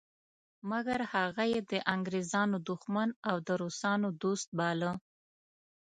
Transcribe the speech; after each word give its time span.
مګر 0.69 0.99
هغه 1.13 1.43
یې 1.51 1.59
د 1.71 1.73
انګریزانو 1.93 2.57
دښمن 2.69 3.09
او 3.29 3.35
د 3.47 3.49
روسانو 3.61 4.07
دوست 4.21 4.49
باله. 4.57 4.91